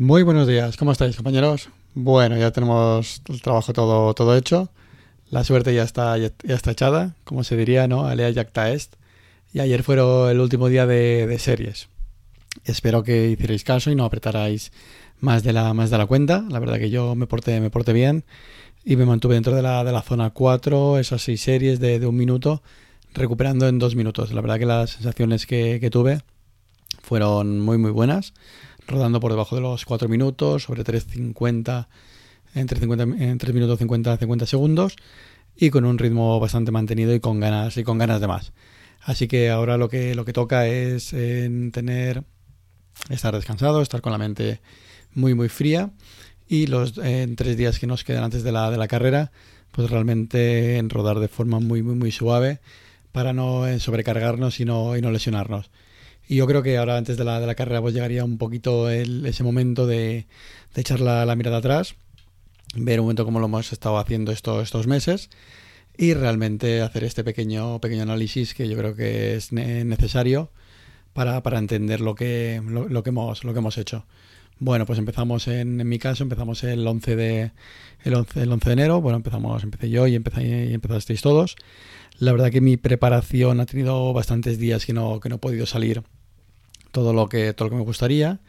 Muy 0.00 0.22
buenos 0.22 0.48
días, 0.48 0.78
¿cómo 0.78 0.92
estáis 0.92 1.14
compañeros? 1.14 1.68
Bueno, 1.94 2.34
ya 2.38 2.50
tenemos 2.52 3.20
el 3.28 3.42
trabajo 3.42 3.74
todo, 3.74 4.14
todo 4.14 4.34
hecho. 4.34 4.70
La 5.28 5.44
suerte 5.44 5.74
ya 5.74 5.82
está, 5.82 6.16
ya, 6.16 6.30
está 6.44 6.70
echada, 6.70 7.16
como 7.24 7.44
se 7.44 7.54
diría, 7.54 7.86
¿no? 7.86 8.06
Alea 8.06 8.32
jacta 8.32 8.70
est. 8.72 8.94
Y 9.52 9.60
ayer 9.60 9.82
fue 9.82 9.96
el 9.96 10.40
último 10.40 10.68
día 10.68 10.86
de, 10.86 11.38
series. 11.38 11.90
Espero 12.64 13.02
que 13.02 13.28
hicierais 13.28 13.62
caso 13.62 13.90
y 13.90 13.94
no 13.94 14.06
apretarais 14.06 14.72
más 15.20 15.42
de 15.42 15.52
la, 15.52 15.74
más 15.74 15.90
de 15.90 15.98
la 15.98 16.06
cuenta. 16.06 16.46
La 16.48 16.60
verdad 16.60 16.78
que 16.78 16.88
yo 16.88 17.14
me 17.14 17.26
porté, 17.26 17.60
me 17.60 17.68
porté 17.68 17.92
bien 17.92 18.24
y 18.86 18.96
me 18.96 19.04
mantuve 19.04 19.34
dentro 19.34 19.54
de 19.54 19.60
la, 19.60 19.84
de 19.84 19.92
la 19.92 20.00
zona 20.00 20.30
4, 20.30 20.98
esas 20.98 21.20
seis 21.20 21.42
series 21.42 21.78
de, 21.78 22.00
de, 22.00 22.06
un 22.06 22.16
minuto, 22.16 22.62
recuperando 23.12 23.68
en 23.68 23.78
dos 23.78 23.96
minutos. 23.96 24.32
La 24.32 24.40
verdad 24.40 24.58
que 24.58 24.64
las 24.64 24.92
sensaciones 24.92 25.44
que, 25.44 25.76
que 25.78 25.90
tuve 25.90 26.22
fueron 27.02 27.60
muy, 27.60 27.76
muy 27.76 27.90
buenas 27.90 28.32
rodando 28.90 29.20
por 29.20 29.32
debajo 29.32 29.56
de 29.56 29.62
los 29.62 29.84
4 29.84 30.08
minutos, 30.08 30.64
sobre 30.64 30.84
3.50, 30.84 31.88
entre 32.54 32.80
50, 32.80 33.02
en 33.02 33.38
3 33.38 33.54
minutos 33.54 33.78
50 33.78 34.16
50 34.16 34.46
segundos 34.46 34.96
y 35.56 35.70
con 35.70 35.84
un 35.84 35.98
ritmo 35.98 36.40
bastante 36.40 36.70
mantenido 36.70 37.14
y 37.14 37.20
con 37.20 37.40
ganas 37.40 37.76
y 37.76 37.84
con 37.84 37.98
ganas 37.98 38.20
de 38.20 38.26
más. 38.26 38.52
Así 39.02 39.28
que 39.28 39.50
ahora 39.50 39.76
lo 39.76 39.88
que 39.88 40.14
lo 40.14 40.24
que 40.24 40.32
toca 40.32 40.66
es 40.66 41.10
tener 41.10 42.24
estar 43.08 43.34
descansado, 43.34 43.82
estar 43.82 44.00
con 44.00 44.12
la 44.12 44.18
mente 44.18 44.60
muy 45.14 45.34
muy 45.34 45.48
fría 45.48 45.90
y 46.48 46.66
los 46.66 46.98
en 46.98 47.36
tres 47.36 47.56
días 47.56 47.78
que 47.78 47.86
nos 47.86 48.04
quedan 48.04 48.24
antes 48.24 48.42
de 48.42 48.52
la, 48.52 48.70
de 48.70 48.76
la 48.76 48.88
carrera, 48.88 49.32
pues 49.70 49.88
realmente 49.90 50.78
en 50.78 50.90
rodar 50.90 51.18
de 51.20 51.28
forma 51.28 51.60
muy 51.60 51.82
muy 51.82 51.94
muy 51.94 52.12
suave 52.12 52.60
para 53.12 53.32
no 53.32 53.64
sobrecargarnos 53.78 54.60
y 54.60 54.64
no, 54.64 54.96
y 54.96 55.02
no 55.02 55.10
lesionarnos. 55.10 55.70
Y 56.30 56.36
yo 56.36 56.46
creo 56.46 56.62
que 56.62 56.78
ahora 56.78 56.96
antes 56.96 57.16
de 57.16 57.24
la, 57.24 57.40
de 57.40 57.46
la 57.48 57.56
carrera 57.56 57.82
pues 57.82 57.92
llegaría 57.92 58.24
un 58.24 58.38
poquito 58.38 58.88
ese 58.88 59.42
momento 59.42 59.88
de, 59.88 60.28
echar 60.76 61.00
la, 61.00 61.34
mirada 61.34 61.56
atrás, 61.56 61.96
ver 62.76 63.00
un 63.00 63.06
momento 63.06 63.24
cómo 63.24 63.40
lo 63.40 63.46
hemos 63.46 63.72
estado 63.72 63.98
haciendo 63.98 64.30
estos, 64.30 64.62
estos 64.62 64.86
meses 64.86 65.28
y 65.98 66.14
realmente 66.14 66.82
hacer 66.82 67.02
este 67.02 67.24
pequeño, 67.24 67.80
pequeño 67.80 68.04
análisis 68.04 68.54
que 68.54 68.68
yo 68.68 68.78
creo 68.78 68.94
que 68.94 69.34
es 69.34 69.52
necesario 69.52 70.52
para, 71.14 71.42
entender 71.58 72.00
lo 72.00 72.14
que, 72.14 72.62
lo, 72.64 73.02
que 73.02 73.10
hemos, 73.10 73.42
lo 73.42 73.52
que 73.52 73.58
hemos 73.58 73.76
hecho. 73.76 74.06
Bueno, 74.60 74.86
pues 74.86 75.00
empezamos 75.00 75.48
en, 75.48 75.80
en 75.80 75.88
mi 75.88 75.98
caso, 75.98 76.22
empezamos 76.22 76.62
el 76.62 76.86
11 76.86 77.16
de, 77.16 77.50
el 78.04 78.14
11, 78.14 78.42
el 78.44 78.52
11 78.52 78.68
de 78.68 78.72
enero, 78.72 79.00
bueno, 79.00 79.16
empezamos, 79.16 79.64
empecé 79.64 79.90
yo 79.90 80.06
y, 80.06 80.14
empecé, 80.14 80.66
y 80.66 80.74
empezasteis 80.74 81.22
todos. 81.22 81.56
La 82.18 82.30
verdad 82.30 82.52
que 82.52 82.60
mi 82.60 82.76
preparación 82.76 83.58
ha 83.58 83.66
tenido 83.66 84.12
bastantes 84.12 84.60
días 84.60 84.86
que 84.86 84.92
no, 84.92 85.18
que 85.18 85.28
no 85.28 85.34
he 85.36 85.38
podido 85.38 85.66
salir 85.66 86.04
todo 86.90 87.12
lo 87.12 87.28
que 87.28 87.52
todo 87.52 87.66
lo 87.66 87.70
que 87.70 87.76
me 87.78 87.84
gustaría. 87.84 88.40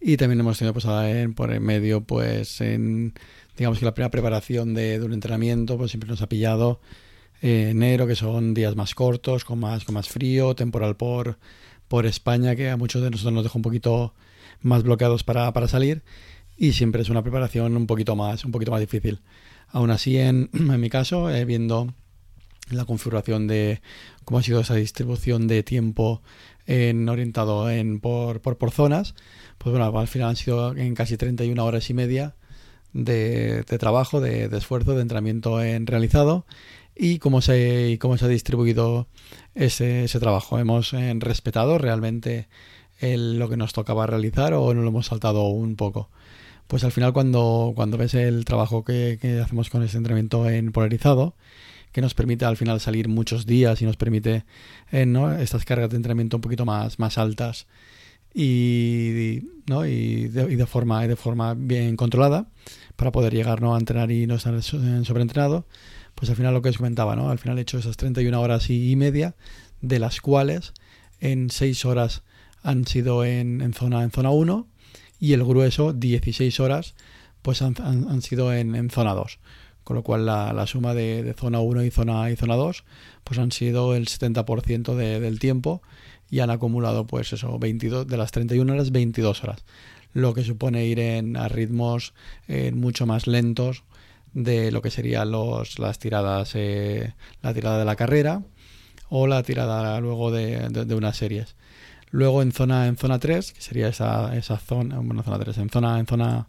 Y 0.00 0.16
también 0.16 0.40
hemos 0.40 0.58
tenido 0.58 0.74
pues 0.74 0.84
en, 0.84 1.34
por 1.34 1.52
el 1.52 1.60
medio 1.60 2.02
pues 2.02 2.60
en 2.60 3.14
digamos 3.56 3.78
que 3.78 3.84
la 3.84 3.94
primera 3.94 4.10
preparación 4.10 4.74
de, 4.74 5.00
un 5.02 5.12
entrenamiento 5.12 5.76
pues 5.76 5.90
siempre 5.90 6.08
nos 6.08 6.22
ha 6.22 6.28
pillado 6.28 6.80
eh, 7.42 7.70
enero 7.70 8.06
que 8.06 8.14
son 8.14 8.54
días 8.54 8.76
más 8.76 8.94
cortos 8.94 9.44
con 9.44 9.58
más 9.58 9.84
con 9.84 9.94
más 9.94 10.08
frío 10.08 10.54
temporal 10.54 10.96
por 10.96 11.38
por 11.88 12.06
España 12.06 12.54
que 12.54 12.70
a 12.70 12.76
muchos 12.76 13.02
de 13.02 13.10
nosotros 13.10 13.32
nos 13.32 13.44
deja 13.44 13.58
un 13.58 13.62
poquito 13.62 14.14
más 14.60 14.82
bloqueados 14.82 15.24
para, 15.24 15.52
para 15.52 15.68
salir. 15.68 16.02
Y 16.56 16.72
siempre 16.72 17.02
es 17.02 17.08
una 17.08 17.22
preparación 17.22 17.76
un 17.76 17.86
poquito 17.86 18.16
más 18.16 18.44
un 18.44 18.52
poquito 18.52 18.70
más 18.70 18.80
difícil. 18.80 19.20
Aún 19.68 19.90
así 19.90 20.18
en, 20.18 20.50
en 20.52 20.80
mi 20.80 20.90
caso 20.90 21.30
eh, 21.30 21.44
viendo 21.44 21.94
la 22.70 22.84
configuración 22.84 23.46
de 23.46 23.80
cómo 24.24 24.38
ha 24.38 24.42
sido 24.42 24.60
esa 24.60 24.74
distribución 24.74 25.46
de 25.46 25.62
tiempo 25.62 26.22
en, 26.66 27.08
orientado 27.08 27.70
en, 27.70 28.00
por, 28.00 28.40
por, 28.40 28.58
por, 28.58 28.70
zonas, 28.70 29.14
pues 29.56 29.72
bueno, 29.72 29.98
al 29.98 30.08
final 30.08 30.28
han 30.28 30.36
sido 30.36 30.76
en 30.76 30.94
casi 30.94 31.16
31 31.16 31.64
horas 31.64 31.88
y 31.90 31.94
media 31.94 32.34
de, 32.92 33.64
trabajo, 33.78 34.20
de, 34.20 34.44
esfuerzo, 34.56 34.94
de 34.94 35.02
entrenamiento 35.02 35.62
en 35.62 35.86
realizado 35.86 36.46
y 36.94 37.18
cómo 37.18 37.40
se, 37.40 37.98
cómo 38.00 38.18
se 38.18 38.24
ha 38.24 38.28
distribuido 38.28 39.08
ese, 39.54 40.04
ese 40.04 40.20
trabajo. 40.20 40.58
Hemos 40.58 40.92
eh, 40.92 41.14
respetado 41.18 41.78
realmente 41.78 42.48
lo 43.00 43.48
que 43.48 43.56
nos 43.56 43.72
tocaba 43.72 44.06
realizar 44.06 44.54
o 44.54 44.74
no 44.74 44.82
lo 44.82 44.88
hemos 44.88 45.06
saltado 45.06 45.44
un 45.44 45.76
poco. 45.76 46.10
Pues 46.66 46.84
al 46.84 46.92
final 46.92 47.12
cuando, 47.12 47.72
cuando 47.74 47.96
ves 47.96 48.14
el 48.14 48.44
trabajo 48.44 48.84
que 48.84 49.18
hacemos 49.42 49.70
con 49.70 49.82
ese 49.82 49.96
entrenamiento 49.96 50.48
en 50.50 50.72
polarizado, 50.72 51.34
que 51.92 52.00
nos 52.00 52.14
permite 52.14 52.44
al 52.44 52.56
final 52.56 52.80
salir 52.80 53.08
muchos 53.08 53.46
días 53.46 53.80
y 53.82 53.84
nos 53.84 53.96
permite 53.96 54.44
eh, 54.92 55.06
¿no? 55.06 55.32
estas 55.32 55.64
cargas 55.64 55.90
de 55.90 55.96
entrenamiento 55.96 56.36
un 56.36 56.40
poquito 56.40 56.64
más, 56.64 56.98
más 56.98 57.18
altas 57.18 57.66
y, 58.34 59.42
¿no? 59.66 59.86
y, 59.86 60.28
de, 60.28 60.52
y 60.52 60.56
de 60.56 60.66
forma, 60.66 61.04
forma 61.16 61.54
bien 61.54 61.96
controlada 61.96 62.48
para 62.96 63.12
poder 63.12 63.32
llegar 63.32 63.62
¿no? 63.62 63.74
a 63.74 63.78
entrenar 63.78 64.10
y 64.10 64.26
no 64.26 64.34
estar 64.34 64.60
sobreentrenado, 64.62 65.66
pues 66.14 66.30
al 66.30 66.36
final 66.36 66.52
lo 66.52 66.62
que 66.62 66.68
os 66.68 66.76
comentaba, 66.76 67.16
¿no? 67.16 67.30
al 67.30 67.38
final 67.38 67.58
he 67.58 67.62
hecho 67.62 67.78
esas 67.78 67.96
31 67.96 68.40
horas 68.40 68.70
y, 68.70 68.94
media, 68.96 69.34
de 69.80 69.98
las 69.98 70.20
cuales 70.20 70.72
en 71.20 71.50
6 71.50 71.84
horas 71.84 72.22
han 72.62 72.86
sido 72.86 73.24
en, 73.24 73.60
en, 73.60 73.72
zona 73.72 74.02
en 74.02 74.10
zona 74.10 74.30
1 74.30 74.66
y 75.20 75.32
el 75.32 75.44
grueso 75.44 75.92
16 75.92 76.60
horas 76.60 76.94
pues 77.42 77.62
han, 77.62 77.76
han, 77.80 78.08
han 78.08 78.20
sido 78.20 78.52
en, 78.52 78.74
en 78.74 78.90
zona 78.90 79.14
2 79.14 79.38
con 79.88 79.96
lo 79.96 80.02
cual 80.02 80.26
la, 80.26 80.52
la 80.52 80.66
suma 80.66 80.92
de, 80.92 81.22
de, 81.22 81.32
zona 81.32 81.60
1 81.60 81.82
y 81.82 81.90
zona, 81.90 82.30
y 82.30 82.36
zona 82.36 82.56
2 82.56 82.84
pues 83.24 83.38
han 83.38 83.52
sido 83.52 83.94
el 83.94 84.08
70% 84.08 84.94
de, 84.94 85.18
del 85.18 85.38
tiempo 85.38 85.80
y 86.28 86.40
han 86.40 86.50
acumulado 86.50 87.06
pues 87.06 87.32
eso, 87.32 87.58
22, 87.58 88.06
de 88.06 88.18
las 88.18 88.30
31 88.30 88.70
horas, 88.70 88.92
22 88.92 89.42
horas, 89.44 89.64
lo 90.12 90.34
que 90.34 90.44
supone 90.44 90.84
ir 90.84 91.00
en, 91.00 91.38
a 91.38 91.48
ritmos 91.48 92.12
eh, 92.48 92.70
mucho 92.72 93.06
más 93.06 93.26
lentos 93.26 93.82
de 94.34 94.72
lo 94.72 94.82
que 94.82 94.90
serían 94.90 95.30
los, 95.30 95.78
las 95.78 95.98
tiradas, 95.98 96.50
eh, 96.54 97.14
la 97.40 97.54
tirada 97.54 97.78
de 97.78 97.86
la 97.86 97.96
carrera 97.96 98.42
o 99.08 99.26
la 99.26 99.42
tirada 99.42 99.98
luego 100.00 100.30
de, 100.30 100.68
de, 100.68 100.84
de, 100.84 100.94
unas 100.96 101.16
series. 101.16 101.56
Luego 102.10 102.42
en 102.42 102.52
zona, 102.52 102.88
en 102.88 102.98
zona 102.98 103.18
3, 103.18 103.54
que 103.54 103.62
sería 103.62 103.88
esa, 103.88 104.36
esa 104.36 104.58
zona, 104.58 104.98
bueno, 104.98 105.22
zona 105.22 105.38
3, 105.38 105.56
en 105.56 105.70
zona, 105.70 105.98
en 105.98 106.06
zona, 106.06 106.48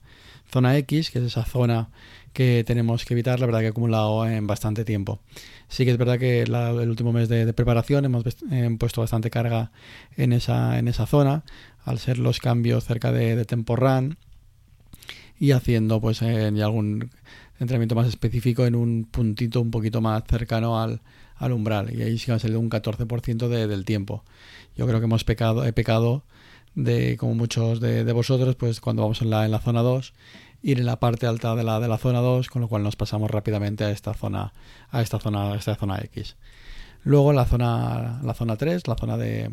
zona 0.51 0.75
X, 0.75 1.09
que 1.09 1.19
es 1.19 1.25
esa 1.25 1.45
zona 1.45 1.87
que 2.33 2.63
tenemos 2.65 3.05
que 3.05 3.13
evitar, 3.13 3.39
la 3.39 3.45
verdad 3.45 3.59
que 3.59 3.65
he 3.67 3.69
acumulado 3.69 4.27
en 4.27 4.47
bastante 4.47 4.85
tiempo. 4.85 5.19
Sí 5.67 5.85
que 5.85 5.91
es 5.91 5.97
verdad 5.97 6.19
que 6.19 6.41
el 6.43 6.89
último 6.89 7.11
mes 7.11 7.29
de, 7.29 7.51
preparación 7.53 8.05
hemos 8.05 8.23
eh, 8.51 8.75
puesto 8.79 9.01
bastante 9.01 9.29
carga 9.29 9.71
en 10.17 10.33
esa, 10.33 10.79
en 10.79 10.87
esa 10.87 11.05
zona, 11.05 11.43
al 11.83 11.99
ser 11.99 12.17
los 12.17 12.39
cambios 12.39 12.85
cerca 12.85 13.11
de, 13.11 13.35
de 13.35 13.45
tempo 13.45 13.75
run 13.75 14.17
y 15.39 15.51
haciendo 15.51 16.01
pues 16.01 16.21
en 16.21 16.61
algún 16.61 17.11
entrenamiento 17.59 17.95
más 17.95 18.07
específico 18.07 18.65
en 18.65 18.75
un 18.75 19.05
puntito 19.09 19.61
un 19.61 19.71
poquito 19.71 20.01
más 20.01 20.23
cercano 20.27 20.81
al, 20.81 21.01
al 21.35 21.53
umbral 21.53 21.93
y 21.93 22.01
ahí 22.01 22.17
sí 22.17 22.27
que 22.27 22.33
ha 22.33 22.39
salido 22.39 22.59
un 22.59 22.69
14% 22.69 23.47
de, 23.47 23.67
del 23.67 23.85
tiempo. 23.85 24.23
Yo 24.75 24.85
creo 24.85 24.99
que 24.99 25.05
hemos 25.05 25.23
pecado, 25.23 25.65
he 25.65 25.73
pecado 25.73 26.23
de 26.75 27.17
como 27.17 27.35
muchos 27.35 27.79
de, 27.79 28.03
de 28.03 28.13
vosotros 28.13 28.55
pues 28.55 28.79
cuando 28.79 29.01
vamos 29.01 29.21
en 29.21 29.29
la, 29.29 29.45
en 29.45 29.51
la 29.51 29.59
zona 29.59 29.81
2 29.81 30.13
ir 30.61 30.79
en 30.79 30.85
la 30.85 30.99
parte 30.99 31.25
alta 31.25 31.55
de 31.55 31.63
la, 31.63 31.79
de 31.79 31.87
la 31.87 31.97
zona 31.97 32.19
2, 32.19 32.49
con 32.49 32.61
lo 32.61 32.67
cual 32.67 32.83
nos 32.83 32.95
pasamos 32.95 33.31
rápidamente 33.31 33.83
a 33.83 33.91
esta 33.91 34.13
zona, 34.13 34.53
a 34.91 35.01
esta 35.01 35.19
zona, 35.19 35.53
a 35.53 35.55
esta 35.55 35.75
zona 35.75 35.99
X. 36.03 36.35
Luego 37.03 37.33
la 37.33 37.45
zona, 37.45 38.19
la 38.23 38.33
zona 38.33 38.57
3, 38.57 38.87
la 38.87 38.95
zona 38.95 39.17
de 39.17 39.51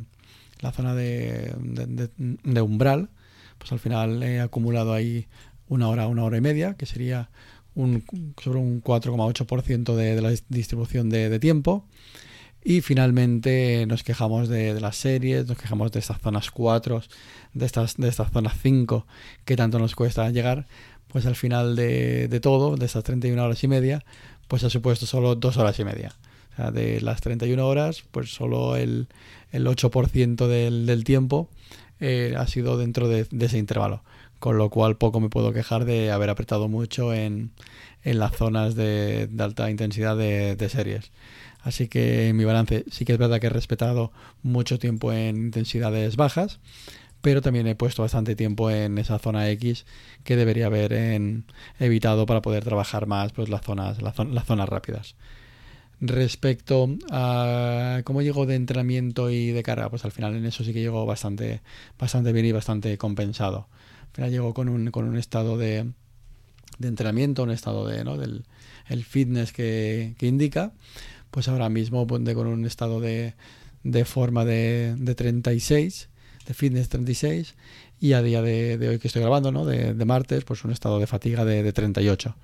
la 0.60 0.72
zona 0.72 0.94
de, 0.94 1.54
de, 1.58 2.10
de, 2.16 2.60
umbral, 2.62 3.10
pues 3.58 3.72
al 3.72 3.78
final 3.78 4.22
he 4.22 4.40
acumulado 4.40 4.94
ahí 4.94 5.26
una 5.68 5.88
hora, 5.88 6.06
una 6.06 6.24
hora 6.24 6.38
y 6.38 6.40
media, 6.40 6.74
que 6.74 6.86
sería 6.86 7.30
un, 7.74 8.04
sobre 8.42 8.58
un 8.58 8.82
4,8% 8.82 9.94
de, 9.94 10.14
de 10.14 10.22
la 10.22 10.32
distribución 10.48 11.10
de, 11.10 11.38
tiempo. 11.38 11.86
Y 12.64 12.80
finalmente 12.80 13.84
nos 13.86 14.02
quejamos 14.02 14.48
de, 14.48 14.74
de, 14.74 14.80
las 14.80 14.96
series, 14.96 15.46
nos 15.46 15.56
quejamos 15.56 15.92
de 15.92 16.00
estas 16.00 16.20
zonas 16.20 16.50
4, 16.50 17.02
de 17.52 17.66
estas, 17.66 17.96
de 17.96 18.08
estas 18.08 18.32
zonas 18.32 18.58
5 18.60 19.06
que 19.44 19.54
tanto 19.54 19.78
nos 19.78 19.94
cuesta 19.94 20.28
llegar, 20.30 20.66
pues 21.08 21.26
al 21.26 21.36
final 21.36 21.76
de, 21.76 22.28
de 22.28 22.40
todo, 22.40 22.76
de 22.76 22.86
esas 22.86 23.04
31 23.04 23.42
horas 23.42 23.62
y 23.64 23.68
media, 23.68 24.04
pues 24.48 24.64
ha 24.64 24.70
supuesto 24.70 25.06
solo 25.06 25.34
2 25.34 25.56
horas 25.56 25.78
y 25.78 25.84
media. 25.84 26.14
O 26.52 26.56
sea, 26.56 26.70
de 26.70 27.00
las 27.00 27.20
31 27.20 27.66
horas, 27.66 28.04
pues 28.10 28.30
solo 28.32 28.76
el, 28.76 29.08
el 29.52 29.66
8% 29.66 30.46
del, 30.46 30.86
del 30.86 31.04
tiempo 31.04 31.48
eh, 32.00 32.34
ha 32.36 32.46
sido 32.46 32.78
dentro 32.78 33.08
de, 33.08 33.26
de, 33.30 33.46
ese 33.46 33.58
intervalo. 33.58 34.02
Con 34.38 34.58
lo 34.58 34.68
cual 34.68 34.96
poco 34.96 35.20
me 35.20 35.30
puedo 35.30 35.52
quejar 35.52 35.84
de 35.84 36.10
haber 36.10 36.30
apretado 36.30 36.68
mucho 36.68 37.14
en, 37.14 37.50
en 38.04 38.18
las 38.18 38.36
zonas 38.36 38.74
de, 38.74 39.26
de 39.26 39.42
alta 39.42 39.70
intensidad 39.70 40.16
de, 40.16 40.56
de 40.56 40.68
series. 40.68 41.10
Así 41.62 41.88
que 41.88 42.32
mi 42.34 42.44
balance 42.44 42.84
sí 42.90 43.04
que 43.04 43.12
es 43.12 43.18
verdad 43.18 43.40
que 43.40 43.48
he 43.48 43.50
respetado 43.50 44.12
mucho 44.42 44.78
tiempo 44.78 45.12
en 45.12 45.36
intensidades 45.36 46.16
bajas, 46.16 46.60
pero 47.26 47.42
también 47.42 47.66
he 47.66 47.74
puesto 47.74 48.02
bastante 48.02 48.36
tiempo 48.36 48.70
en 48.70 48.98
esa 48.98 49.18
zona 49.18 49.50
X 49.50 49.84
que 50.22 50.36
debería 50.36 50.66
haber 50.66 50.92
evitado 51.80 52.24
para 52.24 52.40
poder 52.40 52.62
trabajar 52.62 53.08
más 53.08 53.32
pues 53.32 53.48
las 53.48 53.62
zonas, 53.62 54.00
las, 54.00 54.14
zonas 54.14 54.68
rápidas. 54.68 55.16
Respecto 56.00 56.88
a 57.10 58.02
cómo 58.04 58.22
llego 58.22 58.46
de 58.46 58.54
entrenamiento 58.54 59.28
y 59.28 59.50
de 59.50 59.64
carga, 59.64 59.90
pues 59.90 60.04
al 60.04 60.12
final 60.12 60.36
en 60.36 60.46
eso 60.46 60.62
sí 60.62 60.72
que 60.72 60.78
llego 60.78 61.04
bastante, 61.04 61.62
bastante 61.98 62.32
bien 62.32 62.46
y 62.46 62.52
bastante 62.52 62.96
compensado. 62.96 63.66
Al 64.02 64.14
final 64.14 64.30
llegó 64.30 64.54
con 64.54 64.68
un, 64.68 64.92
con 64.92 65.08
un 65.08 65.16
estado 65.16 65.58
de, 65.58 65.84
de 66.78 66.86
entrenamiento, 66.86 67.42
un 67.42 67.50
estado 67.50 67.88
de, 67.88 68.04
¿no? 68.04 68.18
del 68.18 68.44
el 68.86 69.04
fitness 69.04 69.52
que, 69.52 70.14
indica, 70.20 70.74
pues 71.32 71.48
ahora 71.48 71.70
mismo 71.70 72.06
ponte 72.06 72.36
con 72.36 72.46
un 72.46 72.64
estado 72.66 73.00
de, 73.00 73.34
de 73.82 74.04
forma 74.04 74.44
de, 74.44 74.94
de 74.96 75.16
36, 75.16 76.08
de 76.46 76.54
fitness 76.54 76.88
36, 76.88 77.54
y 78.00 78.12
a 78.12 78.22
día 78.22 78.42
de, 78.42 78.88
hoy 78.88 78.98
que 78.98 79.08
estoy 79.08 79.22
grabando, 79.22 79.52
¿no? 79.52 79.64
de, 79.64 79.92
martes, 80.04 80.44
pues 80.44 80.64
un 80.64 80.72
estado 80.72 80.98
de 80.98 81.06
fatiga 81.06 81.44
de, 81.44 81.62
de 81.62 81.72
38. 81.72 82.36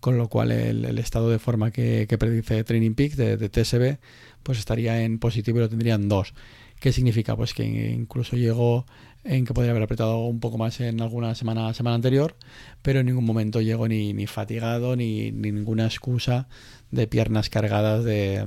Con 0.00 0.16
lo 0.16 0.28
cual 0.28 0.52
el, 0.52 0.98
estado 0.98 1.28
de 1.28 1.40
forma 1.40 1.72
que, 1.72 2.06
predice 2.18 2.62
Training 2.62 2.94
Peak 2.94 3.14
de, 3.14 3.36
de, 3.36 3.48
TSB 3.48 3.98
pues 4.44 4.58
estaría 4.60 5.02
en 5.02 5.18
positivo 5.18 5.58
y 5.58 5.62
lo 5.62 5.68
tendrían 5.68 6.08
2. 6.08 6.34
¿Qué 6.78 6.92
significa? 6.92 7.34
Pues 7.34 7.52
que 7.52 7.64
incluso 7.64 8.36
llegó 8.36 8.86
en 9.24 9.44
que 9.44 9.52
podría 9.52 9.72
haber 9.72 9.82
apretado 9.82 10.18
un 10.26 10.38
poco 10.38 10.58
más 10.58 10.80
en 10.80 11.00
alguna 11.00 11.34
semana, 11.34 11.74
semana 11.74 11.96
anterior, 11.96 12.36
pero 12.82 13.00
en 13.00 13.06
ningún 13.06 13.24
momento 13.24 13.60
llegó 13.60 13.88
ni, 13.88 14.12
ni 14.12 14.26
fatigado 14.26 14.94
ni, 14.94 15.32
ni 15.32 15.50
ninguna 15.50 15.86
excusa 15.86 16.48
de 16.90 17.06
piernas 17.06 17.50
cargadas 17.50 18.04
de, 18.04 18.44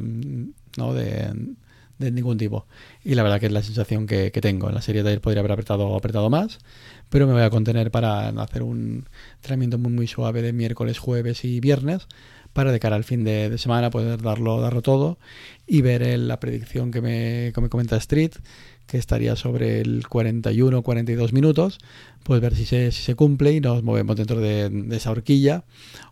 ¿no? 0.78 0.94
de, 0.94 1.34
de 2.02 2.12
ningún 2.12 2.38
tipo. 2.38 2.66
Y 3.04 3.16
la 3.16 3.24
verdad 3.24 3.40
que 3.40 3.46
es 3.46 3.52
la 3.52 3.64
sensación 3.64 4.08
que, 4.08 4.32
tengo. 4.42 4.68
En 4.70 4.76
la 4.76 4.82
serie 4.82 5.04
de 5.04 5.10
ayer 5.10 5.22
podría 5.22 5.40
haber 5.40 5.54
apretado, 5.54 5.96
apretado 5.96 6.30
más, 6.30 6.60
pero 7.10 7.28
me 7.28 7.34
voy 7.34 7.44
a 7.44 7.50
contener 7.50 7.92
para 7.92 8.30
hacer 8.30 8.64
un 8.64 9.06
entrenamiento 9.36 9.78
muy, 9.78 9.92
muy 9.92 10.08
suave 10.08 10.42
de 10.42 10.54
miércoles, 10.54 11.00
jueves 11.00 11.46
y 11.46 11.60
viernes 11.60 12.08
para 12.54 12.72
de 12.72 12.80
cara 12.80 12.96
al 12.96 13.04
fin 13.04 13.24
de, 13.24 13.58
semana 13.58 13.90
poder 13.90 14.22
darlo, 14.22 14.60
darlo 14.60 14.82
todo 14.82 15.18
y 15.68 15.82
ver 15.82 16.04
el, 16.04 16.28
la 16.28 16.40
predicción 16.40 16.92
que 16.92 17.02
me, 17.02 17.52
que 17.54 17.62
me 17.62 17.70
comenta 17.70 17.96
Street, 17.98 18.32
que 18.88 18.98
estaría 18.98 19.36
sobre 19.36 19.80
el 19.82 20.04
41-42 20.04 21.32
minutos, 21.32 21.80
pues 22.24 22.42
ver 22.42 22.56
si 22.56 22.66
se, 22.66 22.92
si 22.92 23.04
se 23.04 23.16
cumple 23.16 23.54
y 23.54 23.62
nos 23.62 23.84
movemos 23.84 24.18
dentro 24.18 24.42
de, 24.42 24.70
de, 24.70 24.98
esa 24.98 25.12
horquilla 25.12 25.64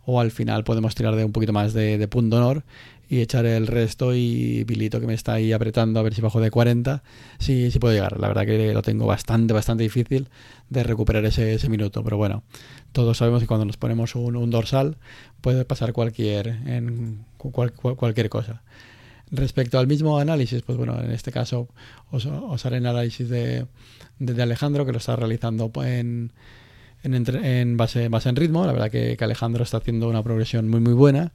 o 0.06 0.20
al 0.20 0.30
final 0.30 0.64
podemos 0.64 0.94
tirar 0.94 1.14
de 1.14 1.24
un 1.24 1.32
poquito 1.32 1.52
más 1.52 1.74
de, 1.74 1.98
de 1.98 2.08
punto 2.08 2.36
honor 2.36 2.64
y 3.10 3.20
echar 3.20 3.44
el 3.44 3.66
resto 3.66 4.14
y 4.14 4.62
Bilito 4.62 5.00
que 5.00 5.08
me 5.08 5.14
está 5.14 5.32
ahí 5.32 5.52
apretando 5.52 5.98
a 5.98 6.02
ver 6.04 6.14
si 6.14 6.20
bajo 6.20 6.40
de 6.40 6.52
40, 6.52 7.02
si, 7.40 7.72
si 7.72 7.78
puedo 7.80 7.92
llegar. 7.92 8.20
La 8.20 8.28
verdad 8.28 8.46
que 8.46 8.72
lo 8.72 8.82
tengo 8.82 9.04
bastante, 9.04 9.52
bastante 9.52 9.82
difícil 9.82 10.28
de 10.68 10.84
recuperar 10.84 11.24
ese, 11.24 11.54
ese 11.54 11.68
minuto, 11.68 12.04
pero 12.04 12.16
bueno, 12.16 12.44
todos 12.92 13.18
sabemos 13.18 13.42
que 13.42 13.48
cuando 13.48 13.66
nos 13.66 13.76
ponemos 13.76 14.14
un, 14.14 14.50
dorsal 14.50 14.96
puede 15.40 15.64
pasar 15.64 15.92
cualquier, 15.92 16.46
en 16.66 17.24
cual, 17.36 17.72
cual, 17.72 17.96
cualquier 17.96 18.28
cosa. 18.28 18.62
Respecto 19.32 19.80
al 19.80 19.88
mismo 19.88 20.18
análisis, 20.18 20.62
pues 20.62 20.78
bueno, 20.78 21.00
en 21.02 21.10
este 21.10 21.32
caso 21.32 21.68
os, 22.12 22.26
haré 22.64 22.76
el 22.76 22.86
análisis 22.86 23.28
de, 23.28 23.66
de, 24.20 24.42
Alejandro, 24.42 24.86
que 24.86 24.92
lo 24.92 24.98
está 24.98 25.16
realizando 25.16 25.72
en, 25.84 26.32
en, 27.02 27.44
en 27.44 27.76
base, 27.76 28.08
base 28.08 28.28
en 28.28 28.36
ritmo. 28.36 28.66
La 28.66 28.72
verdad 28.72 28.90
que, 28.90 29.16
Alejandro 29.20 29.64
está 29.64 29.78
haciendo 29.78 30.08
una 30.08 30.22
progresión 30.22 30.68
muy, 30.68 30.78
muy 30.78 30.92
buena. 30.92 31.32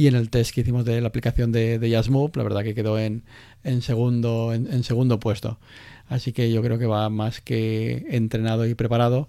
Y 0.00 0.06
en 0.06 0.14
el 0.14 0.30
test 0.30 0.54
que 0.54 0.62
hicimos 0.62 0.86
de 0.86 0.98
la 1.02 1.08
aplicación 1.08 1.52
de, 1.52 1.78
de 1.78 1.90
la 1.90 2.42
verdad 2.42 2.62
que 2.62 2.74
quedó 2.74 2.98
en, 2.98 3.22
en 3.64 3.82
segundo, 3.82 4.54
en, 4.54 4.82
segundo 4.82 5.20
puesto. 5.20 5.58
Así 6.08 6.32
que 6.32 6.50
yo 6.50 6.62
creo 6.62 6.78
que 6.78 6.86
va 6.86 7.10
más 7.10 7.42
que 7.42 8.06
entrenado 8.08 8.66
y 8.66 8.74
preparado 8.74 9.28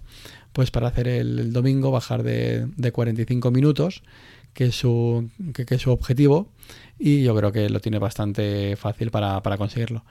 pues 0.54 0.70
para 0.70 0.88
hacer 0.88 1.08
el, 1.08 1.52
domingo, 1.52 1.90
bajar 1.90 2.22
de, 2.22 2.68
de, 2.74 2.90
45 2.90 3.50
minutos, 3.50 4.02
que 4.54 4.68
es, 4.68 4.74
su, 4.74 5.28
que, 5.52 5.78
su 5.78 5.90
objetivo, 5.90 6.48
y 6.98 7.22
yo 7.22 7.36
creo 7.36 7.52
que 7.52 7.68
lo 7.68 7.80
tiene 7.80 7.98
bastante 7.98 8.74
fácil 8.76 9.10
para, 9.10 9.42
para 9.42 9.58
conseguirlo. 9.58 10.06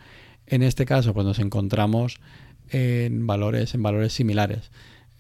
En 0.46 0.62
este 0.62 0.86
caso, 0.86 1.16
pues 1.16 1.26
nos 1.26 1.40
encontramos 1.40 2.20
en 2.70 3.26
valores, 3.26 3.74
en 3.74 3.82
valores 3.82 4.14
similares. 4.14 4.70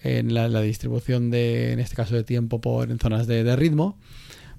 En 0.03 0.35
la, 0.35 0.61
distribución 0.61 1.31
de, 1.31 1.71
en 1.71 1.79
este 1.79 1.95
caso, 1.95 2.13
de 2.13 2.23
tiempo 2.23 2.61
por 2.61 2.91
en 2.91 2.99
zonas 2.99 3.25
de 3.25 3.55
ritmo, 3.55 3.97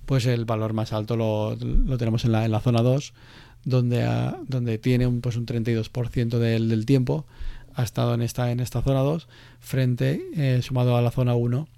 pues 0.07 0.27
el 0.27 0.45
valor 0.45 0.73
más 0.73 0.93
alto 0.93 1.17
lo, 1.17 1.57
lo 1.57 1.99
tenemos 1.99 2.25
en 2.25 2.33
la, 2.33 2.45
en 2.45 2.53
la 2.53 2.61
zona 2.61 2.83
2, 2.83 3.13
donde, 3.65 4.03
a, 4.03 4.39
donde 4.47 4.79
tiene 4.79 5.07
un, 5.07 5.21
pues 5.21 5.37
un 5.37 5.47
32% 5.47 6.39
del, 6.39 6.87
tiempo 6.87 7.27
ha 7.75 7.83
estado 7.83 8.15
en 8.15 8.23
esta, 8.23 8.51
en 8.51 8.61
esta 8.61 8.83
zona 8.83 9.01
2, 9.01 9.29
frente, 9.61 10.23
eh, 10.37 10.61
sumado 10.63 10.97
a 10.97 11.03
la 11.03 11.11
zona 11.11 11.35
1, 11.35 11.69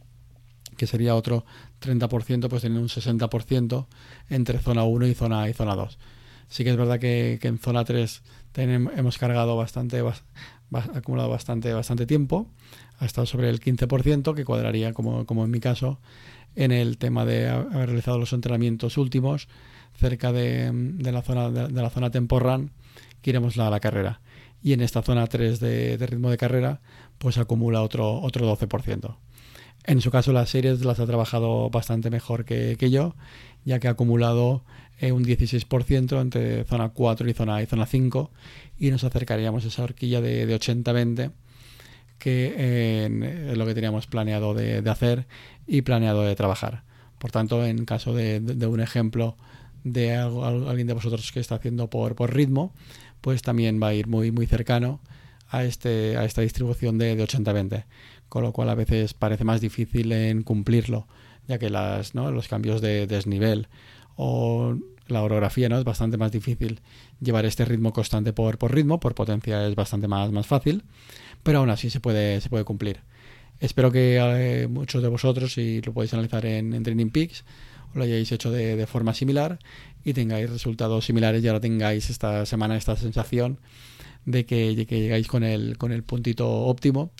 que 0.77 0.87
sería 0.87 1.15
otro 1.15 1.45
30%, 1.81 2.49
pues 2.49 2.63
tiene 2.63 2.81
un 2.81 2.89
60% 2.89 3.87
entre 4.29 4.59
zona 4.59 4.83
1 4.85 5.07
y 5.07 5.15
zona, 5.15 5.49
y 5.49 5.53
zona 5.53 5.77
2. 5.77 5.99
Sí 6.49 6.65
que 6.65 6.71
es 6.71 6.77
verdad 6.77 6.99
que, 6.99 7.39
en 7.41 7.59
zona 7.59 7.85
3 7.85 8.23
tenemos, 8.53 8.93
hemos 8.97 9.19
cargado 9.19 9.57
bastante, 9.57 10.03
bas, 10.03 10.25
acumulado 10.95 11.29
bastante, 11.29 11.73
bastante 11.73 12.07
tiempo, 12.07 12.49
ha 12.99 13.05
estado 13.05 13.27
sobre 13.27 13.51
el 13.51 13.61
15%, 13.61 14.35
que 14.35 14.45
cuadraría, 14.45 14.93
como 14.93 15.45
en 15.45 15.51
mi 15.51 15.61
caso, 15.61 16.01
en 16.57 16.73
el 16.73 16.99
tema 16.99 17.25
de 17.25 17.49
haber 17.49 17.89
realizado 17.89 18.19
los 18.19 18.33
entrenamientos 18.33 18.97
últimos 18.97 19.49
cerca 19.99 20.33
de, 20.33 20.73
la 21.01 21.23
zona 21.23 21.51
de, 21.51 21.83
la 21.83 21.91
zona 21.91 22.11
tempo 22.11 22.41
run 22.41 22.71
que 23.23 23.31
iremos 23.31 23.59
a 23.59 23.71
la, 23.71 23.81
carrera 23.81 24.21
y 24.63 24.73
en 24.73 24.81
esta 24.81 25.03
zona 25.03 25.27
3 25.27 25.61
de, 25.61 25.99
de, 25.99 26.07
ritmo 26.07 26.31
de 26.31 26.37
carrera 26.37 26.81
pues 27.19 27.39
acumula 27.39 27.83
otro, 27.83 28.21
otro 28.21 28.57
12%. 28.57 29.17
En 29.85 30.01
su 30.01 30.11
caso 30.11 30.33
las 30.33 30.51
series 30.51 30.85
las 30.85 30.99
ha 31.01 31.07
trabajado 31.07 31.71
bastante 31.71 32.11
mejor 32.11 32.45
que, 32.45 32.77
que 32.79 32.91
yo, 32.91 33.15
ya 33.65 33.79
que 33.79 33.89
ha 33.89 33.93
acumulado 33.93 34.65
eh, 34.99 35.13
un 35.13 35.25
16% 35.25 36.21
entre 36.21 36.65
zona 36.65 36.89
4 36.91 37.29
y 37.29 37.35
zona, 37.35 37.63
y 37.63 37.67
zona 37.67 37.87
5 37.87 38.31
y 38.79 38.91
nos 38.91 39.05
acercaríamos 39.05 39.65
a 39.65 39.69
esa 39.69 39.85
horquilla 39.85 40.21
de, 40.21 40.47
de 40.47 40.57
80-20 40.57 41.33
que 42.25 43.53
lo 43.55 43.67
que 43.67 43.75
teníamos 43.75 44.07
planeado 44.07 44.55
de, 44.55 44.79
hacer 44.89 45.27
y 45.67 45.83
planeado 45.83 46.23
de 46.23 46.35
trabajar. 46.35 46.83
Por 47.19 47.31
tanto, 47.31 47.67
en 47.67 47.85
caso 47.85 48.15
de, 48.15 48.41
un 48.67 48.81
ejemplo 48.81 49.37
de 49.83 50.15
algo, 50.15 50.47
alguien 50.47 50.87
de 50.87 50.95
vosotros 50.95 51.31
que 51.33 51.41
está 51.41 51.57
haciendo 51.57 51.91
por, 51.91 52.35
ritmo, 52.35 52.73
pues 53.21 53.43
también 53.43 53.79
va 53.83 53.89
a 53.89 53.95
ir 53.95 54.07
muy, 54.07 54.31
muy 54.31 54.47
cercano 54.47 55.01
a, 55.51 55.65
este, 55.65 56.17
a 56.17 56.25
esta 56.25 56.41
distribución 56.41 56.97
de, 56.97 57.15
de 57.15 57.23
80-20, 57.23 57.85
con 58.31 58.43
lo 58.43 58.53
cual 58.53 58.71
a 58.71 58.75
veces 58.75 59.13
parece 59.13 59.45
más 59.45 59.61
difícil 59.61 60.11
en 60.13 60.45
cumplirlo, 60.45 61.07
ya 61.47 61.59
que 61.59 61.69
los 61.69 62.49
cambios 62.49 62.81
de 62.81 63.07
desnivel 63.07 63.69
o 64.17 64.79
la 65.09 65.23
orografía 65.23 65.69
¿no? 65.69 65.77
es 65.79 65.85
bastante 65.85 66.17
más 66.17 66.33
difícil 66.33 66.81
llevar 67.21 67.45
este 67.45 67.67
ritmo 67.67 67.93
constante 67.93 68.33
por, 68.33 68.57
por 68.57 68.75
ritmo, 68.75 68.99
por 68.99 69.15
potencia 69.15 69.67
es 69.67 69.75
bastante 69.75 70.09
más 70.09 70.47
fácil, 70.47 70.85
pero 71.45 71.61
aún 71.61 71.71
así 71.71 71.91
se 71.91 72.01
puede, 72.01 72.41
se 72.41 72.49
puede 72.49 72.65
cumplir. 72.65 73.01
Espero 73.61 73.93
que 73.93 74.19
eh, 74.19 74.67
muchos 74.67 75.03
de 75.03 75.09
vosotros, 75.09 75.53
si 75.53 75.81
lo 75.83 75.93
podéis 75.93 76.13
analizar 76.13 76.45
en, 76.45 76.83
Training 76.83 77.11
Peaks, 77.11 77.45
lo 77.95 78.03
hayáis 78.03 78.33
hecho 78.33 78.51
de, 78.51 78.85
forma 78.89 79.15
similar 79.15 79.61
y 80.05 80.15
tengáis 80.15 80.51
resultados 80.51 81.05
similares 81.05 81.45
y 81.45 81.49
ahora 81.49 81.61
tengáis 81.61 82.11
esta 82.11 82.45
semana 82.47 82.77
esta 82.77 82.97
sensación 82.97 83.61
de 84.25 84.45
que, 84.45 84.85
que 84.89 85.01
llegáis 85.01 85.29
con 85.29 85.45
el, 85.45 85.79
con 85.79 85.93
el 85.93 86.03
puntito 86.03 86.51
óptimo 86.51 87.13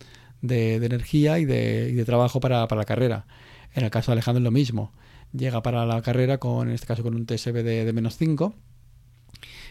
de, 0.43 0.75
energía 0.75 1.39
y 1.39 1.45
de, 1.45 1.91
y 1.93 1.95
de 1.95 2.05
trabajo 2.05 2.41
para, 2.41 2.67
para, 2.67 2.81
la 2.81 2.87
carrera. 2.87 3.27
En 3.75 3.85
el 3.85 3.91
caso 3.91 4.11
de 4.11 4.15
Alejandro 4.15 4.41
es 4.41 4.45
lo 4.45 4.51
mismo. 4.51 4.93
Llega 5.33 5.63
para 5.63 5.87
la 5.87 6.03
carrera 6.03 6.39
con, 6.39 6.69
en 6.69 6.75
este 6.75 6.87
caso, 6.87 7.03
con 7.03 7.15
un 7.15 7.27
TSB 7.27 7.63
de, 7.63 7.85
de 7.85 7.93
menos 7.93 8.17
5 8.17 8.55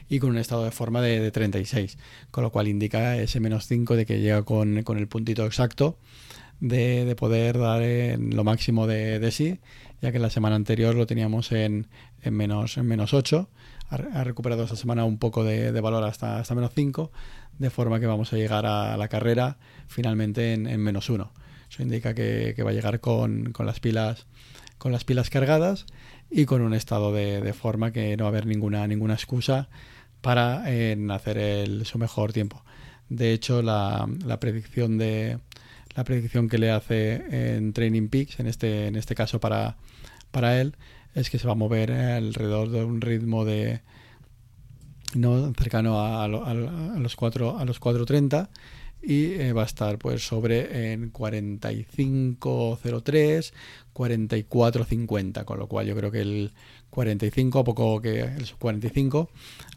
y 0.09 0.19
con 0.19 0.31
un 0.31 0.37
estado 0.37 0.63
de 0.63 0.71
forma 0.71 1.01
de, 1.01 1.19
de 1.19 1.31
36, 1.31 1.97
con 2.31 2.43
lo 2.43 2.51
cual 2.51 2.67
indica 2.67 3.17
ese 3.17 3.39
menos 3.39 3.67
5 3.67 3.95
de 3.95 4.05
que 4.05 4.19
llega 4.19 4.43
con, 4.43 4.83
con 4.83 4.97
el 4.97 5.07
puntito 5.07 5.45
exacto 5.45 5.97
de, 6.59 7.05
de 7.05 7.15
poder 7.15 7.57
dar 7.57 7.81
en 7.81 8.35
lo 8.35 8.43
máximo 8.43 8.87
de, 8.87 9.19
de 9.19 9.31
sí 9.31 9.59
ya 10.03 10.11
que 10.11 10.19
la 10.19 10.29
semana 10.29 10.57
anterior 10.57 10.95
lo 10.95 11.07
teníamos 11.07 11.53
en, 11.53 11.87
en, 12.21 12.33
menos, 12.33 12.77
en 12.77 12.85
menos 12.85 13.13
8. 13.13 13.49
Ha, 13.87 14.23
recuperado 14.25 14.65
esta 14.65 14.75
semana 14.75 15.05
un 15.05 15.17
poco 15.17 15.45
de, 15.45 15.71
valor 15.79 16.03
hasta, 16.03 16.39
hasta 16.39 16.53
menos 16.55 16.71
5, 16.75 17.09
de 17.57 17.69
forma 17.69 18.01
que 18.01 18.05
vamos 18.05 18.33
a 18.33 18.35
llegar 18.35 18.65
a 18.65 18.97
la 18.97 19.07
carrera 19.07 19.57
finalmente 19.87 20.51
en, 20.53 20.67
en 20.67 20.81
menos 20.81 21.09
1. 21.09 21.31
Eso 21.69 21.83
indica 21.83 22.13
que, 22.13 22.51
que 22.53 22.63
va 22.63 22.71
a 22.71 22.73
llegar 22.73 22.99
con, 22.99 23.53
con, 23.53 23.65
las 23.65 23.79
pilas, 23.79 24.27
con 24.77 24.91
las 24.91 25.03
pilas 25.03 25.29
cargadas 25.29 25.85
y 26.29 26.45
con 26.45 26.61
un 26.61 26.73
estado 26.73 27.13
de, 27.13 27.41
de 27.41 27.53
forma 27.53 27.91
que 27.91 28.17
no 28.17 28.25
va 28.25 28.29
a 28.29 28.31
haber 28.31 28.45
ninguna, 28.45 28.87
ninguna 28.87 29.13
excusa 29.13 29.69
para 30.21 30.71
en 30.71 31.11
hacer 31.11 31.37
el, 31.37 31.85
su 31.85 31.97
mejor 31.99 32.33
tiempo. 32.33 32.63
De 33.09 33.33
hecho, 33.33 33.61
la, 33.61 34.07
la 34.25 34.39
predicción 34.39 34.97
de, 34.97 35.39
la 35.95 36.03
predicción 36.03 36.49
que 36.49 36.57
le 36.57 36.71
hace 36.71 37.55
en 37.55 37.73
Training 37.73 38.07
Peaks, 38.07 38.39
en 38.39 38.47
este, 38.47 38.87
en 38.87 38.95
este 38.95 39.15
caso 39.15 39.39
para, 39.39 39.77
para 40.31 40.59
él, 40.59 40.75
es 41.13 41.29
que 41.29 41.37
se 41.37 41.45
va 41.45 41.53
a 41.53 41.55
mover 41.57 41.91
alrededor 41.91 42.69
de 42.69 42.83
un 42.83 43.01
ritmo 43.01 43.45
de 43.45 43.81
no 45.13 45.53
cercano 45.53 45.99
a, 45.99 46.23
a, 46.23 46.25
a 46.25 46.29
los 46.99 47.15
4 47.15 47.59
a 47.59 47.65
los 47.65 47.79
4.30 47.79 48.49
y 49.03 49.33
eh, 49.33 49.53
va 49.53 49.63
a 49.63 49.65
estar 49.65 49.97
pues 49.97 50.25
sobre 50.25 50.93
en 50.93 51.11
45.03 51.11 53.53
44.50 53.93 55.45
con 55.45 55.59
lo 55.59 55.67
cual 55.67 55.87
yo 55.87 55.95
creo 55.95 56.09
que 56.09 56.21
el 56.21 56.53
45 56.89 57.59
a 57.59 57.63
poco 57.63 58.01
que 58.01 58.21
el 58.21 58.49
45 58.57 59.29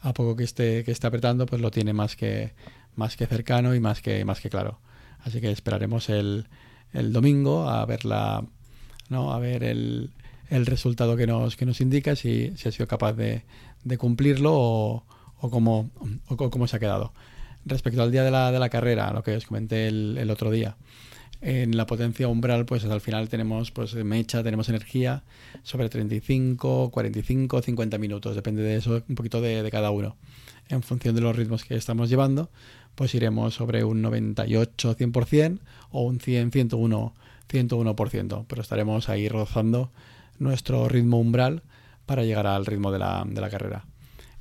a 0.03 0.15
poco 0.15 0.37
que 0.37 0.45
esté 0.45 0.85
que 0.85 0.93
esté 0.93 1.07
apretando 1.07 1.45
pues 1.47 1.61
lo 1.61 1.71
tiene 1.71 1.93
más 1.93 2.17
que 2.17 2.55
más 2.95 3.17
que 3.17 3.27
cercano 3.27 3.75
y 3.75 3.81
más 3.81 4.01
que 4.01 4.25
más 4.25 4.41
que 4.41 4.49
claro 4.49 4.79
Así 5.27 5.41
que 5.41 5.51
esperaremos 5.51 6.09
el, 6.09 6.47
el 6.93 7.13
domingo 7.13 7.69
a 7.69 7.85
ver 7.85 8.05
la, 8.05 8.45
¿no? 9.09 9.33
a 9.33 9.41
ver 9.41 9.65
el, 9.65 10.13
el 10.51 10.67
resultado 10.67 11.17
que 11.17 11.27
nos, 11.27 11.57
que 11.57 11.67
nos 11.67 11.81
indica, 11.81 12.15
si, 12.15 12.53
si 12.57 12.69
ha 12.69 12.73
sido 12.73 12.87
capaz 12.87 13.15
de, 13.15 13.43
de 13.83 13.99
cumplirlo 13.99 14.53
o, 14.55 15.05
o, 15.41 15.87
o 16.29 16.51
cómo 16.51 16.67
se 16.69 16.77
ha 16.77 16.79
quedado. 16.79 17.13
Respecto 17.67 18.03
al 18.03 18.13
día 18.13 18.23
de 18.23 18.31
la, 18.31 18.53
de 18.53 18.59
la 18.59 18.69
carrera, 18.69 19.13
lo 19.13 19.23
que 19.23 19.37
os 19.37 19.45
comenté 19.45 19.89
el, 19.89 20.17
el 20.19 20.31
otro 20.31 20.51
día, 20.51 20.77
en 21.41 21.77
la 21.77 21.87
potencia 21.87 22.29
umbral, 22.29 22.65
pues 22.65 22.85
al 22.85 23.01
final 23.01 23.29
tenemos 23.29 23.71
pues 23.71 23.95
mecha, 23.95 24.43
tenemos 24.43 24.69
energía 24.69 25.23
sobre 25.63 25.89
35, 25.89 26.91
45, 26.91 27.63
50 27.63 27.99
minutos, 27.99 28.35
depende 28.35 28.63
de 28.63 28.77
eso, 28.77 29.03
un 29.09 29.15
poquito 29.15 29.41
de, 29.41 29.63
de, 29.63 29.71
cada 29.71 29.91
uno. 29.91 30.17
En 30.69 30.83
función 30.83 31.15
de 31.15 31.21
los 31.21 31.37
ritmos 31.37 31.65
que 31.65 31.77
estamos 31.77 32.09
llevando, 32.09 32.51
pues 32.95 33.15
iremos 33.15 33.55
sobre 33.55 33.85
un 33.85 34.01
98, 34.01 34.97
100% 34.97 35.59
o 35.91 36.03
un 36.03 36.21
100, 36.21 36.53
101, 36.53 37.15
101%, 37.49 38.45
pero 38.49 38.63
estaremos 38.63 39.09
ahí 39.09 39.29
rozando 39.29 39.91
nuestro 40.39 40.89
ritmo 40.89 41.19
umbral 41.19 41.63
para 42.07 42.25
llegar 42.25 42.47
al 42.47 42.67
ritmo 42.67 42.91
de 42.93 42.99
la, 42.99 43.25
de 43.27 43.41
la 43.41 43.51
carrera. 43.51 43.85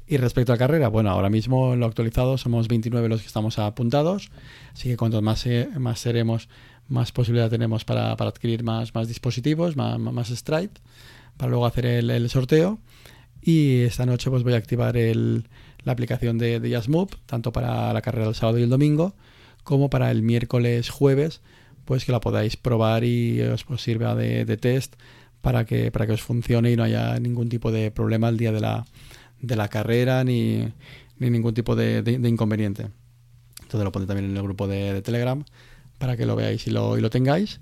Y 0.07 0.17
respecto 0.17 0.53
a 0.53 0.57
carrera, 0.57 0.87
bueno, 0.87 1.09
ahora 1.09 1.29
mismo 1.29 1.75
lo 1.75 1.87
actualizado 1.87 2.37
somos 2.37 2.67
29 2.67 3.09
los 3.09 3.21
que 3.21 3.27
estamos 3.27 3.57
apuntados, 3.57 4.29
así 4.71 4.89
que 4.89 4.97
cuanto 4.97 5.21
más, 5.23 5.47
más 5.79 5.99
seremos, 5.99 6.47
más 6.87 7.11
posibilidad 7.11 7.49
tenemos 7.49 7.85
para, 7.85 8.15
para 8.15 8.29
adquirir 8.29 8.63
más, 8.63 8.93
más 8.93 9.07
dispositivos, 9.07 9.75
más, 9.75 9.99
más 9.99 10.29
Stripe, 10.29 10.79
para 11.37 11.49
luego 11.49 11.65
hacer 11.65 11.87
el, 11.87 12.29
sorteo. 12.29 12.79
Y 13.41 13.81
esta 13.81 14.05
noche 14.05 14.29
pues 14.29 14.43
voy 14.43 14.53
a 14.53 14.57
activar 14.57 14.95
el, 14.95 15.47
la 15.83 15.91
aplicación 15.91 16.37
de, 16.37 16.59
de 16.59 16.81
tanto 17.25 17.51
para 17.51 17.91
la 17.91 18.01
carrera 18.01 18.25
del 18.25 18.35
sábado 18.35 18.59
y 18.59 18.63
el 18.63 18.69
domingo, 18.69 19.15
como 19.63 19.89
para 19.89 20.11
el 20.11 20.21
miércoles, 20.21 20.89
jueves, 20.89 21.41
pues 21.85 22.05
que 22.05 22.11
la 22.11 22.19
podáis 22.19 22.57
probar 22.57 23.03
y 23.03 23.41
os 23.41 23.65
sirva 23.77 24.13
de, 24.13 24.45
de 24.45 24.57
test 24.57 24.95
para 25.41 25.65
que, 25.65 25.91
para 25.91 26.05
que 26.05 26.13
os 26.13 26.21
funcione 26.21 26.71
y 26.71 26.75
no 26.75 26.83
haya 26.83 27.19
ningún 27.19 27.49
tipo 27.49 27.71
de 27.71 27.91
problema 27.91 28.29
el 28.29 28.37
día 28.37 28.51
de 28.51 28.61
la, 28.61 28.85
de 29.41 29.55
la 29.55 29.67
carrera 29.67 30.23
ni, 30.23 30.71
ni 31.17 31.29
ningún 31.29 31.53
tipo 31.53 31.75
de, 31.75 32.01
de, 32.01 32.29
inconveniente. 32.29 32.87
Entonces 33.61 33.83
lo 33.83 33.91
pondré 33.91 34.07
también 34.07 34.29
en 34.31 34.37
el 34.37 34.43
grupo 34.43 34.67
de, 34.67 34.93
de 34.93 35.01
Telegram 35.01 35.43
para 35.97 36.17
que 36.17 36.25
lo 36.25 36.35
veáis 36.35 36.67
y 36.67 36.71
lo, 36.71 36.97
y 36.97 37.01
lo, 37.01 37.09
tengáis. 37.09 37.61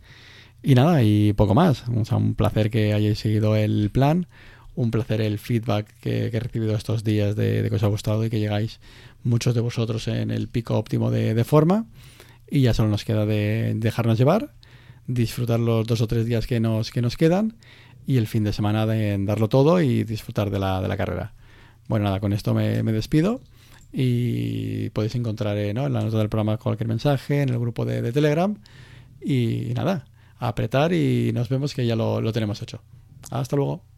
Y 0.62 0.76
nada, 0.76 1.04
y 1.04 1.34
poco 1.34 1.56
más. 1.56 1.84
Un 1.88 2.36
placer 2.36 2.70
que 2.70 2.94
hayáis 2.94 3.20
seguido 3.20 3.56
el 3.56 3.90
plan. 3.92 4.28
Un 4.76 4.92
placer 4.92 5.22
el 5.22 5.38
feedback 5.38 5.88
que, 6.00 6.28
he 6.28 6.40
recibido 6.40 6.76
estos 6.76 7.04
días 7.04 7.36
de, 7.36 7.68
que 7.70 7.76
os 7.76 7.84
ha 7.84 7.88
gustado 7.88 8.26
y 8.26 8.30
que 8.30 8.40
llegáis 8.40 8.80
muchos 9.24 9.54
de 9.54 9.62
vosotros 9.62 10.08
en 10.08 10.32
el 10.32 10.48
pico 10.48 10.78
óptimo 10.78 11.12
de, 11.12 11.34
de 11.34 11.44
forma. 11.44 11.86
Y 12.50 12.62
ya 12.62 12.74
solo 12.74 12.90
nos 12.90 13.06
queda 13.06 13.26
de 13.26 13.74
dejarnos 13.76 14.18
llevar, 14.18 14.54
disfrutar 15.08 15.60
los 15.60 15.86
dos 15.86 16.02
o 16.02 16.08
tres 16.08 16.26
días 16.26 16.48
que 16.48 16.60
nos, 16.60 16.92
que 16.92 17.02
nos 17.02 17.18
quedan 17.18 17.56
y 18.06 18.18
el 18.18 18.28
fin 18.28 18.44
de 18.44 18.54
semana 18.54 18.86
de 18.86 19.18
darlo 19.20 19.48
todo 19.48 19.82
y 19.82 20.04
disfrutar 20.04 20.50
de 20.50 20.60
la, 20.60 20.82
de 20.82 20.88
la 20.88 20.98
carrera. 20.98 21.34
Bueno, 21.88 22.06
nada, 22.06 22.20
con 22.20 22.34
esto 22.34 22.54
me, 22.54 22.82
despido 22.84 23.42
y 23.92 24.90
podéis 24.90 25.16
encontrar 25.16 25.58
eh, 25.58 25.70
en 25.70 25.76
la 25.76 25.90
nota 25.90 26.18
del 26.18 26.30
programa 26.30 26.58
cualquier 26.58 26.88
mensaje, 26.88 27.42
en 27.42 27.50
el 27.50 27.60
grupo 27.60 27.86
de, 27.86 28.12
Telegram 28.12 28.56
y 29.22 29.72
nada, 29.76 30.06
apretar 30.40 30.94
y 30.94 31.32
nos 31.34 31.50
vemos 31.50 31.74
que 31.74 31.86
ya 31.86 31.96
lo, 31.96 32.22
lo 32.22 32.34
tenemos 32.34 32.62
hecho. 32.62 32.82
Hasta 33.30 33.56
luego. 33.56 33.93